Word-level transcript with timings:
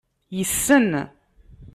Yessen. 0.37 0.89